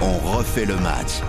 [0.00, 1.20] on refait le match.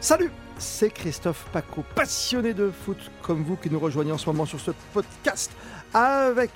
[0.00, 4.46] Salut, c'est Christophe Paco, passionné de foot comme vous qui nous rejoignez en ce moment
[4.46, 5.52] sur ce podcast
[5.94, 6.50] avec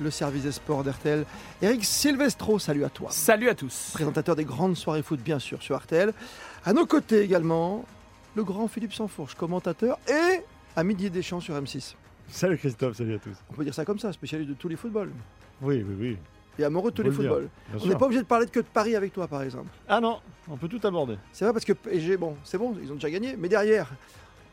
[0.00, 1.24] le service des sports d'RTL.
[1.60, 3.10] Eric Silvestro, salut à toi.
[3.10, 3.90] Salut à tous.
[3.92, 6.12] Présentateur des grandes soirées foot, bien sûr, sur RTL.
[6.64, 7.84] À nos côtés également,
[8.34, 10.42] le grand Philippe Sansfourche, commentateur et
[10.74, 11.94] à Midi Deschamps sur M6.
[12.28, 13.36] Salut Christophe, salut à tous.
[13.50, 15.10] On peut dire ça comme ça, spécialiste de tous les footballs.
[15.60, 16.18] Oui, oui, oui.
[16.58, 17.48] Et amoureux de tous les footballs.
[17.80, 19.68] On n'est pas obligé de parler de que de Paris avec toi, par exemple.
[19.88, 21.16] Ah non, on peut tout aborder.
[21.32, 23.92] C'est vrai parce que PSG, bon, c'est bon, ils ont déjà gagné, mais derrière,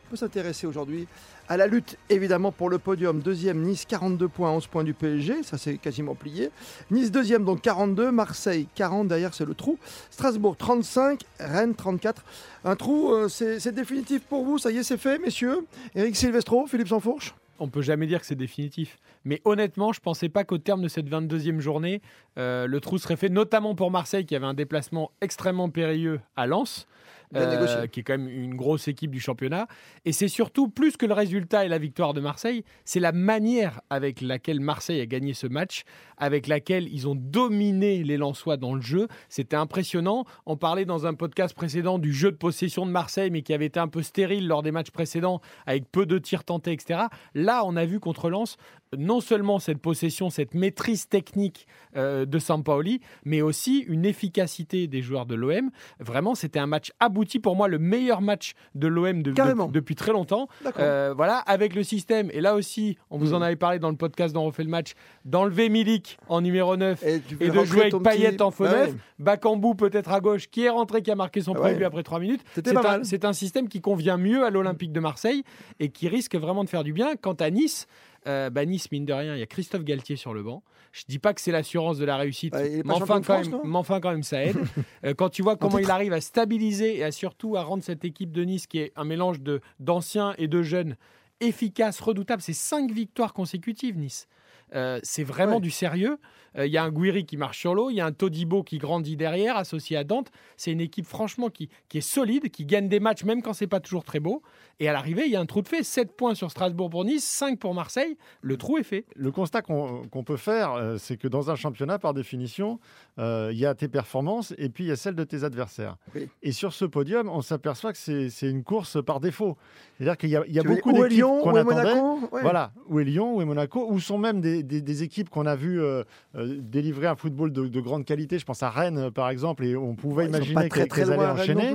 [0.06, 1.08] on peut s'intéresser aujourd'hui
[1.48, 3.20] à la lutte évidemment pour le podium.
[3.20, 6.50] Deuxième, Nice 42 points, 11 points du PSG, ça c'est quasiment plié.
[6.90, 9.78] Nice deuxième, donc 42, Marseille 40, derrière c'est le trou.
[10.10, 12.24] Strasbourg 35, Rennes 34.
[12.64, 15.66] Un trou, euh, c'est c'est définitif pour vous, ça y est, c'est fait, messieurs.
[15.94, 17.34] Eric Silvestro, Philippe Sansfourche.
[17.58, 18.98] On peut jamais dire que c'est définitif.
[19.24, 22.02] Mais honnêtement, je pensais pas qu'au terme de cette 22e journée,
[22.38, 26.46] euh, le trou serait fait, notamment pour Marseille qui avait un déplacement extrêmement périlleux à
[26.46, 26.86] Lens.
[27.32, 27.88] Négocié.
[27.88, 29.66] qui est quand même une grosse équipe du championnat.
[30.04, 33.80] Et c'est surtout, plus que le résultat et la victoire de Marseille, c'est la manière
[33.90, 35.84] avec laquelle Marseille a gagné ce match,
[36.16, 39.08] avec laquelle ils ont dominé les Lensois dans le jeu.
[39.28, 40.24] C'était impressionnant.
[40.46, 43.66] On parlait dans un podcast précédent du jeu de possession de Marseille, mais qui avait
[43.66, 47.04] été un peu stérile lors des matchs précédents, avec peu de tirs tentés, etc.
[47.34, 48.56] Là, on a vu contre Lens
[48.98, 51.66] non seulement cette possession, cette maîtrise technique
[51.96, 55.70] euh, de Sampaoli, mais aussi une efficacité des joueurs de l'OM.
[56.00, 57.38] Vraiment, c'était un match abouti.
[57.38, 59.68] Pour moi, le meilleur match de l'OM de- de- Carrément.
[59.68, 60.48] depuis très longtemps.
[60.78, 62.30] Euh, voilà, avec le système.
[62.32, 63.42] Et là aussi, on vous en Mhm.
[63.42, 64.92] avait parlé dans le podcast dont on refait le match,
[65.24, 68.90] d'enlever Milik en numéro 9 Et, de jouer avec Payet petit- en faux Bah neuf,
[68.92, 68.96] ouais.
[69.18, 71.78] Bakambu peut-être à gauche, qui est rentré, qui a marqué son Ah premier ouais.
[71.78, 72.42] but après 3 minutes.
[72.54, 75.42] C'est un, un système qui convient mieux à l'Olympique de Marseille
[75.80, 77.16] et qui risque vraiment de faire du bien.
[77.16, 77.86] Quant à Nice,
[78.26, 80.62] euh, bah nice, mine de rien, il y a Christophe Galtier sur le banc.
[80.92, 83.48] Je dis pas que c'est l'assurance de la réussite, Ah, pas mais, enfin, quand France,
[83.48, 84.56] même, non mais enfin, quand même, ça aide.
[85.04, 88.04] Euh, quand tu vois comment il arrive à stabiliser et à surtout à rendre cette
[88.04, 89.38] équipe de Nice, qui est un mélange
[89.78, 90.96] d'anciens et de jeunes,
[91.40, 92.42] efficace, redoutable.
[92.42, 94.28] C'est cinq victoires consécutives, Nice.
[94.74, 95.60] Euh, c'est vraiment Ouais.
[95.60, 96.18] du sérieux.
[96.58, 98.62] Euh, Il y a un Guiri qui marche sur l'eau, il y a un Todibo
[98.64, 100.30] qui grandit derrière, associé à Dante.
[100.56, 103.66] C'est une équipe franchement qui, qui est solide, qui gagne des matchs même quand c'est
[103.66, 104.42] pas toujours très beau.
[104.80, 105.82] Et à l'arrivée, il y a un trou de fait.
[105.82, 108.16] 7 points sur Strasbourg pour Nice, 5 pour Marseille.
[108.40, 109.04] Le trou est fait.
[109.14, 112.80] Le constat qu'on qu'on peut faire, euh, c'est que dans un championnat, par définition,
[113.18, 115.96] euh, il y a tes performances et puis il y a celles de tes adversaires.
[116.14, 116.28] Oui.
[116.42, 119.56] Et sur ce podium, on s'aperçoit que c'est c'est une course par défaut.
[119.98, 121.94] C'est-à-dire qu'il y a, il y a beaucoup d'équipes Lyon, qu'on où est attendait.
[121.94, 122.42] Monaco Ouais.
[122.42, 125.46] Voilà, où est Lyon, où est Monaco, où sont même des, des- des équipes qu'on
[125.46, 126.02] a vu euh,
[126.36, 128.38] euh, délivrer un football de, de grande qualité.
[128.38, 131.74] Je pense à Rennes, par exemple, et on pouvait imaginer qu'elles très qu'elles allaient enchaîner.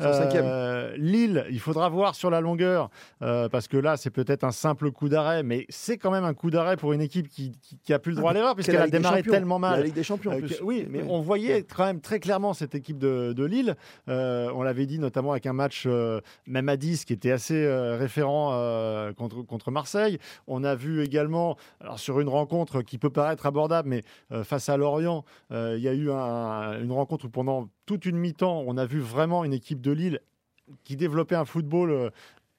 [0.00, 2.90] Euh, Lille, il faudra voir sur la longueur,
[3.22, 6.34] euh, parce que là, c'est peut-être un simple coup d'arrêt, mais c'est quand même un
[6.34, 8.54] coup d'arrêt pour une équipe qui, qui, qui a plus le droit à l'erreur, C'est
[8.56, 9.84] puisqu'elle la a démarré tellement La mal.
[9.84, 10.58] Ligue des Champions en plus.
[10.58, 11.06] que- oui, mais Ouais.
[11.08, 13.76] on voyait quand même très clairement cette équipe de, de Lille.
[14.06, 15.86] On l'avait dit notamment avec un match,
[16.46, 17.66] même à 10, qui était assez
[17.98, 18.50] référent
[18.90, 20.18] euh, contre, contre Marseille.
[20.46, 24.02] On a vu également, alors sur une rencontre qui peut paraître abordable, mais
[24.32, 28.04] euh, face à Lorient, euh, il y a eu un- une rencontre où pendant toute
[28.06, 30.20] une mi-temps, on a vu vraiment une équipe de Lille
[30.84, 32.12] qui développait un football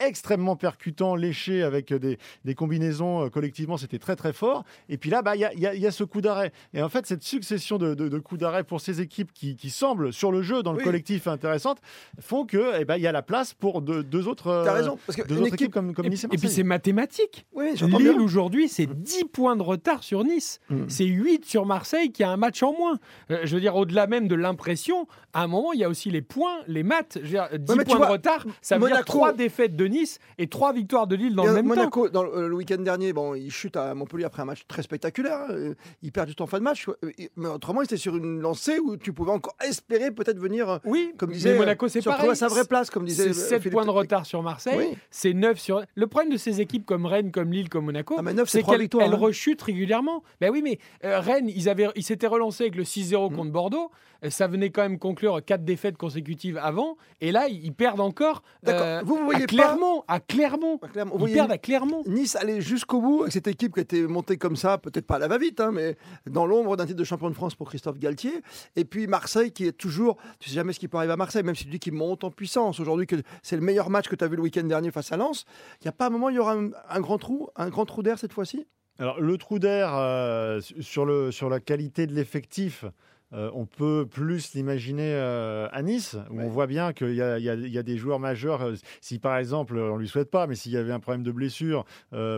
[0.08, 4.64] extrêmement percutant, léché, avec des, des combinaisons euh, collectivement, c'était très très fort.
[4.90, 6.52] Et puis là, bah, il y, a, il y a- y a ce coup d'arrêt.
[6.74, 9.70] Et en fait, cette succession de, de- de coups d'arrêt pour ces équipes qui, qui
[9.70, 10.84] semblent sur le jeu, dans le Oui.
[10.84, 11.80] collectif intéressantes,
[12.20, 14.74] font que eh ben, il y a la place pour deux, deux autres, euh, T'as
[14.74, 15.62] raison, parce deux qu'une autres équipe.
[15.62, 17.46] équipes comme, comme Et, Nice et et puis c'est mathématique.
[17.54, 20.60] Oui, Lille aujourd'hui, c'est 10 points de retard sur Nice.
[20.70, 20.84] Mm.
[20.88, 23.00] C'est 8 sur Marseille qui a un match en moins.
[23.32, 26.10] Euh, je veux dire, au-delà même de l'impression, à un moment, il y a aussi
[26.12, 27.14] les points, les maths.
[27.18, 29.34] Je veux dire, 10 mais tu points vois, de retard, ça veut dire Monaco- 3
[29.34, 31.76] défaites de Nice et 3 victoires de Lille dans Et, le euh, même temps.
[31.76, 34.64] Monaco, dans le, euh, le week-end dernier, bon, il chute à Montpellier après un match
[34.68, 35.46] très spectaculaire.
[35.52, 36.88] Euh, Il perd du temps en fin de match.
[37.36, 41.14] Mais autrement, il était sur une lancée où tu pouvais encore espérer peut-être venir, Oui,
[41.18, 42.30] comme disait, mais Monaco, c'est pareil.
[42.30, 44.76] à sa vraie place, comme disait C'est euh, 7 Philippe points de retard sur Marseille,
[44.78, 44.98] Oui.
[45.12, 45.84] c'est 9 sur.
[45.96, 49.14] Le problème de ces équipes comme Rennes, comme Lille, comme Monaco, Ah, c'est trois qu'elles
[49.14, 49.16] hein.
[49.16, 50.24] rechutent régulièrement.
[50.40, 52.86] Ben oui, mais euh, Rennes, ils avaient, ils s'étaient relancés avec le Mm.
[52.86, 53.92] 6-0 contre Bordeaux.
[54.24, 58.44] Euh, Ça venait quand même conclure 4 défaites consécutives avant, et là, ils perdent encore.
[58.64, 58.82] D'accord.
[58.86, 60.80] euh, Vous, vous voyez à pas- Clermont, à Clermont.
[60.82, 62.04] Ah, Clermont, vous Ils voyez perdent à Clermont.
[62.06, 65.16] Nice aller jusqu'au bout avec cette équipe qui a été montée comme ça, peut-être pas
[65.16, 65.96] à la va-vite, hein, mais
[66.30, 68.42] dans l'ombre d'un titre de champion de France pour Christophe Galtier.
[68.76, 71.44] Et puis Marseille qui est toujours, tu sais jamais ce qui peut arriver à Marseille,
[71.44, 74.16] même si tu dis qu'il monte en puissance aujourd'hui, que c'est le meilleur match que
[74.16, 75.46] tu as vu le week-end dernier face à Lens.
[75.82, 77.86] Il n'y a pas un moment, il y aura un, un grand trou, un grand
[77.86, 78.68] trou d'air cette fois-ci?
[79.00, 82.86] Alors, le trou d'air euh, sur, le, sur la qualité de l'effectif,
[83.34, 86.44] euh, on peut plus l'imaginer euh, à Nice, où Ouais.
[86.46, 88.62] on voit bien qu'il y y a- il y a des joueurs majeurs.
[88.62, 91.24] euh, si par exemple, on ne lui souhaite pas, mais s'il y avait un problème
[91.24, 91.86] de blessure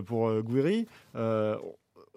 [0.06, 1.58] pour euh,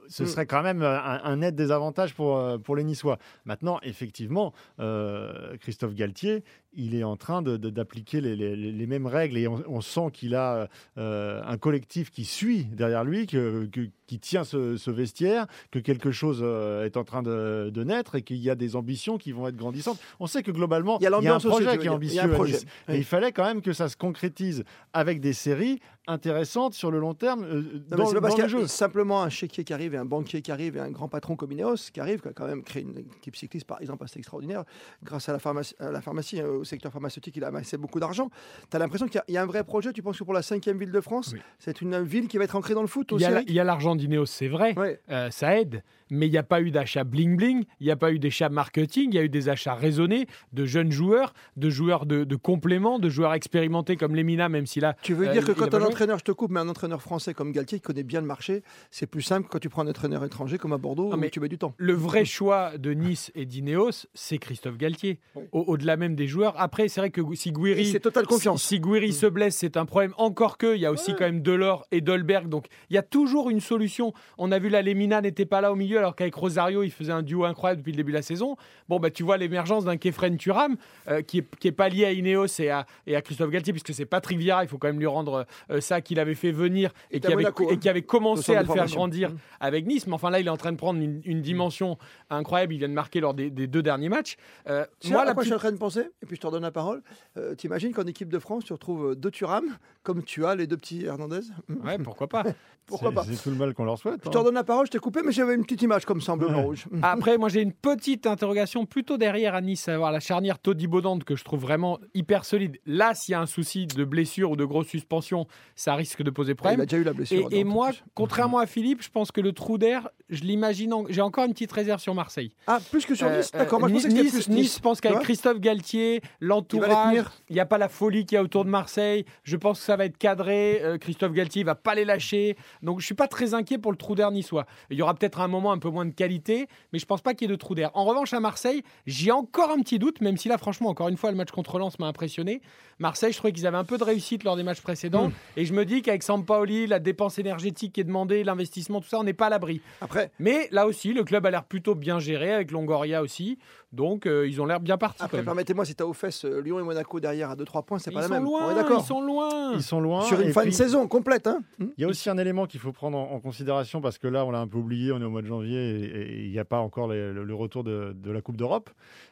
[0.09, 0.27] ce Mm.
[0.27, 3.19] serait quand même un, un net désavantage pour, pour les Niçois.
[3.45, 6.45] Maintenant, effectivement, euh, Christophe Galtier,
[6.77, 10.35] il est en train d'appliquer les, les- les mêmes règles et on, on sent qu'il
[10.35, 10.69] a
[10.99, 15.81] euh, un collectif qui suit derrière lui, que- que- qui tient ce, ce vestiaire, que
[15.81, 19.19] quelque chose euh, est en train de, de naître et qu'il y a des ambitions
[19.19, 19.99] qui vont être grandissantes.
[20.21, 22.15] On sait que globalement, Il y a un l'ambiance aussi, projet qui est ambitieux.
[22.15, 22.53] Il y a un à projet.
[22.53, 22.67] Nice.
[22.89, 22.95] Oui.
[22.95, 24.63] Et il fallait quand même que ça se concrétise
[24.93, 28.41] avec des séries intéressantes sur le long terme euh, Non, dans, le- dans le y
[28.43, 28.67] a jeu.
[28.69, 31.51] simplement un chéquier qui arrive et un banquier qui arrive et un grand patron comme
[31.51, 34.63] Ineos qui arrive, qui a quand même créé une équipe cycliste par exemple assez extraordinaire
[35.03, 38.29] grâce à la pharmacie, à la pharmacie euh, secteur pharmaceutique, il a amassé beaucoup d'argent.
[38.71, 39.93] Tu as l'impression qu'il y a- il y, a un vrai projet.
[39.95, 41.41] Tu penses que pour la cinquième ville de France, Oui.
[41.59, 43.97] c'est une ville qui va être ancrée dans le foot aussi il y a l'argent
[43.97, 44.79] d'Ineos, c'est vrai.
[44.79, 45.01] Ouais.
[45.11, 48.13] Euh, ça aide, mais il n'y a pas eu d'achat bling-bling, il n'y a pas
[48.13, 52.07] eu d'achat marketing, il y a eu des achats raisonnés de jeunes joueurs, de joueurs
[52.07, 54.97] de, de compléments, de joueurs expérimentés comme Lemina, même si là.
[55.03, 57.35] Tu veux Euh, dire que quand un entraîneur, je te coupe, mais un entraîneur français
[57.35, 60.25] comme Galtier qui connaît bien le marché, c'est plus simple quand tu prends un entraîneur
[60.25, 61.75] étranger comme à Bordeaux Non, mais tu mets du temps.
[61.77, 65.19] Le vrai choix de Nice et d'Ineos, c'est Christophe Galtier.
[65.35, 65.45] Oui.
[65.53, 66.56] Au- Au-delà même des joueurs.
[66.59, 67.87] Après, c'est vrai que si Guiri.
[67.87, 68.63] c'est totale confiance.
[68.63, 70.13] Si, Guiri se blesse, c'est un problème.
[70.19, 71.17] Encore que, il y a aussi Ouais.
[71.19, 72.49] quand même Delors et Dolberg.
[72.49, 74.13] Donc, il y a toujours une solution.
[74.39, 77.13] On a vu là, Lemina n'était pas là au milieu, alors qu'avec Rosario, il faisait
[77.13, 78.57] un duo incroyable depuis le début de la saison.
[78.89, 80.77] Bon, bah, tu vois l'émergence d'un Kefren Turam,
[81.09, 83.73] euh, qui, est, qui est pas lié à Ineos et à, et à Christophe Galtier,
[83.73, 84.65] puisque c'est Patrick Vieira.
[84.65, 87.27] Il faut quand même lui rendre euh, ça qu'il avait fait venir et, Et qui
[87.27, 87.77] avait, Monaco, et hein.
[87.77, 89.37] qui avait Au commencé à le faire grandir Mmh.
[89.61, 90.07] avec Nice.
[90.07, 91.99] Mais enfin, là, il est en train de prendre une, une dimension
[92.31, 92.75] incroyable.
[92.75, 94.37] Il vient de marquer lors des, des deux derniers matchs.
[94.69, 96.01] Euh, moi, à la quoi je suis en train de penser?
[96.23, 97.03] Et puis je te redonne la parole.
[97.37, 99.65] Euh, T'imagines qu'en équipe de France, tu retrouves euh, deux Thuram,
[100.03, 101.41] comme tu as les deux petits Hernandez?
[101.85, 102.45] Ouais, pourquoi pas.
[102.87, 104.21] Pourquoi pas C'est tout le mal qu'on leur souhaite.
[104.23, 104.31] Je hein.
[104.31, 106.37] te redonne la parole, je t'ai coupé, mais j'avais une petite image comme ça en
[106.37, 106.87] bleu, blanc, rouge.
[107.03, 110.87] Après, moi, j'ai une petite interrogation plutôt derrière à Nice, à savoir la charnière Todi
[110.87, 112.79] Baudante que je trouve vraiment hyper solide.
[112.87, 116.31] Là, s'il y a un souci de blessure ou de grosse suspension, ça risque de
[116.31, 116.81] poser Il problème.
[116.81, 117.49] a déjà eu la blessure.
[117.51, 120.93] Et, moi, contrairement à Philippe, je pense que le trou d'air, je l'imagine.
[120.95, 122.53] en- J'ai encore une petite réserve sur Marseille.
[122.69, 124.55] Ah, plus que sur Euh, Nice D'accord, moi je euh, pensais que c'était nice, plus
[124.55, 128.39] Nice, pense qu'avec Christophe Galtier, Il l'entourage, il n'y a pas la folie qu'il y
[128.39, 129.25] a autour de Marseille.
[129.45, 130.81] Je pense que ça va être cadré.
[130.83, 132.57] Euh, Christophe Galtier va pas les lâcher.
[132.83, 134.67] Donc je suis pas très inquiet pour le trou d'air niçois.
[134.91, 137.35] Il y aura peut-être un moment un peu moins de qualité, mais je pense pas
[137.35, 137.91] qu'il y ait de trou d'air.
[137.95, 141.17] En revanche, à Marseille, j'ai encore un petit doute, même si là, franchement, encore une
[141.17, 142.61] fois, le match contre Lens m'a impressionné.
[142.99, 145.31] Marseille, je trouvais qu'ils avaient un peu de réussite lors des matchs précédents.
[145.57, 149.19] Et je me dis qu'avec Sampaoli, la dépense énergétique qui est demandée, l'investissement, tout ça,
[149.19, 149.81] on n'est pas à l'abri.
[150.01, 153.59] Après, Mais là aussi, le club a l'air plutôt bien géré avec Longoria aussi.
[153.93, 155.23] Donc, euh, ils ont l'air bien partis.
[155.23, 158.29] après permettez-moi, si fesses euh, Lyon et Monaco derrière à 2-3 points, c'est pas la
[158.29, 158.45] même.
[158.45, 159.73] loin, On est d'accord ils sont loin.
[159.75, 160.23] Ils sont loin.
[160.23, 161.47] Sur une fin de saison complète.
[161.47, 164.27] Hein Il y a aussi un élément qu'il faut prendre en, en considération parce que
[164.27, 166.05] là, on l'a un peu oublié, on est au mois de janvier et-
[166.41, 168.91] et il n'y a pas encore les- le, le retour de, de la Coupe d'Europe.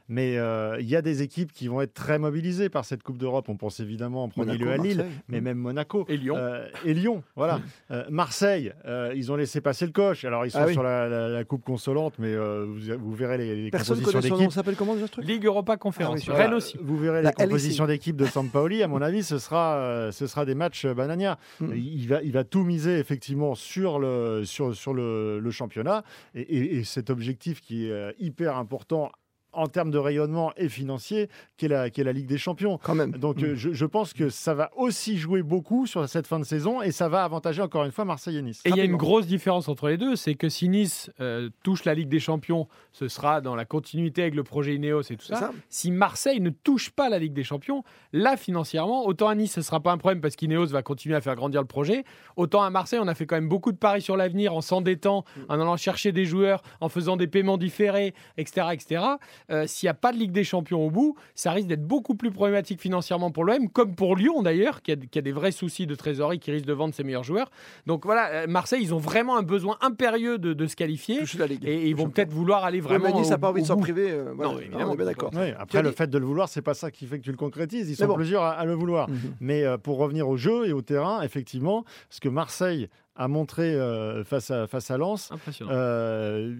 [0.08, 3.16] Mais euh, il y a des équipes qui vont être très mobilisées par cette Coupe
[3.16, 3.48] d'Europe.
[3.48, 5.14] On pense évidemment en premier Monaco, lieu à Lille, Marseille.
[5.28, 6.04] mais même Monaco.
[6.08, 6.34] Et Lyon.
[6.36, 7.60] Euh, et Lyon, voilà.
[7.90, 10.24] Euh, Marseille, euh, ils ont laissé passer le coche.
[10.24, 10.72] Alors, ils sont Ah oui.
[10.72, 14.50] sur la, la- la coupe consolante, mais euh, vous, vous verrez les, compositions d'équipe.
[14.50, 15.24] Ça s'appelle comment déjà ce truc?
[15.26, 16.20] Ligue Europa Conférence.
[16.20, 16.76] Ah oui, Rennes Voilà, aussi.
[16.80, 18.82] Vous verrez La les compositions d'équipe de Sampaoli.
[18.82, 21.38] À mon avis, ce sera, euh, ce sera des matchs banania.
[21.60, 21.72] Mm.
[21.76, 26.04] Il, va, il va tout miser effectivement sur le, sur, sur le, le championnat.
[26.34, 29.10] Et, et- et cet objectif qui est hyper important
[29.54, 32.78] en termes de rayonnement et financier, qui est la, est la Ligue des Champions.
[32.82, 33.12] Quand même.
[33.12, 33.44] Donc Mm.
[33.44, 36.82] euh, je, je pense que ça va aussi jouer beaucoup sur cette fin de saison
[36.82, 38.60] et ça va avantager encore une fois Marseille et Nice.
[38.64, 41.50] Et il y a une grosse différence entre les deux, c'est que si Nice euh,
[41.62, 45.16] touche la Ligue des Champions, ce sera dans la continuité avec le projet Ineos et
[45.16, 45.36] tout ça.
[45.36, 49.52] ça Si Marseille ne touche pas la Ligue des Champions, là financièrement, autant à Nice
[49.52, 52.04] ce sera pas un problème parce qu'Ineos va continuer à faire grandir le projet,
[52.36, 55.24] autant à Marseille on a fait quand même beaucoup de paris sur l'avenir en s'endettant,
[55.48, 59.04] en allant chercher des joueurs, en faisant des paiements différés, etc., etc.
[59.50, 62.14] Euh, S'il n'y a pas de Ligue des Champions au bout, ça risque d'être beaucoup
[62.14, 65.52] plus problématique financièrement pour l'OM, comme pour Lyon d'ailleurs, qui a, qui a des vrais
[65.52, 67.50] soucis de trésorerie, qui risque de vendre ses meilleurs joueurs.
[67.86, 71.20] Donc voilà, euh, Marseille, ils ont vraiment un besoin impérieux de, de se qualifier.
[71.38, 71.64] La Ligue.
[71.66, 73.04] Et ils vont peut-être vouloir aller vraiment.
[73.04, 74.10] mais Nice n'a pas envie de s'en priver.
[74.10, 74.52] euh, voilà.
[74.52, 75.30] Non, évidemment, on est bien d'accord.
[75.34, 77.30] Oui, après, le dit- fait de le vouloir, c'est pas ça qui fait que tu
[77.30, 77.90] le concrétises.
[77.90, 78.14] Ils sont bon.
[78.14, 79.08] plusieurs à, à le vouloir.
[79.10, 79.18] Mhm.
[79.40, 83.74] Mais euh, pour revenir au jeu et au terrain, effectivement, ce que Marseille a montré
[83.74, 85.70] euh, face, à, face à Lens Impressionnant.
[85.72, 86.54] euh,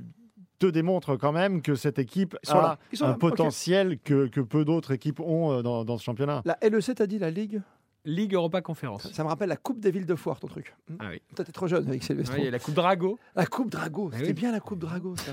[0.67, 2.79] te démontre quand même que cette équipe a là.
[3.01, 3.15] Un là.
[3.15, 6.43] Potentiel que, que peu d'autres équipes ont euh, dans, dans ce championnat.
[6.45, 7.61] La LEC, t'as dit la Ligue?
[8.07, 9.11] Ligue Europa Conférence.
[9.13, 10.75] Ça me rappelle la Coupe des villes de foire, ton truc.
[10.89, 10.97] Hmm.
[11.01, 11.23] Ah oui.
[11.35, 12.35] Toi, t'es trop jeune avec Sylvestre.
[12.35, 13.19] A la Coupe Drago.
[13.35, 14.35] La Coupe Drago, Ah c'était oui.
[14.35, 15.33] bien la Coupe Drago, ça.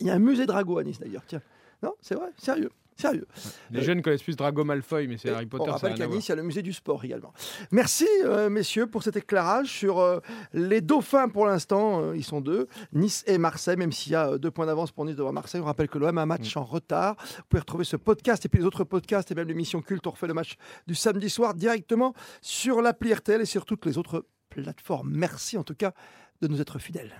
[0.00, 1.22] Il y a un musée Drago à Nice, d'ailleurs.
[1.26, 1.42] Tiens.
[1.82, 2.70] Non, c'est vrai, sérieux.
[2.96, 3.26] Sérieux.
[3.70, 5.64] Les Euh, jeunes connaissent plus Drago Malfoy, mais c'est Harry Potter.
[5.68, 6.06] on rappelle qu'à.
[6.06, 7.32] Nice, il y a le musée du sport également.
[7.70, 10.20] Merci, euh, messieurs, pour cet éclairage sur euh,
[10.52, 12.02] les dauphins pour l'instant.
[12.02, 14.92] euh, ils sont deux, Nice et Marseille, même s'il y a euh, deux points d'avance
[14.92, 15.60] pour Nice devant Marseille.
[15.60, 17.16] On rappelle que l'OM a un match en retard.
[17.36, 20.06] Vous pouvez retrouver ce podcast et puis les autres podcasts et même l'émission culte.
[20.06, 20.56] On refait le match
[20.86, 25.10] du samedi soir directement sur l'appli RTL et sur toutes les autres plateformes.
[25.12, 25.92] Merci en tout cas
[26.40, 27.12] de nous être fidèles.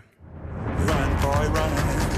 [0.77, 2.12] Run, boy, run.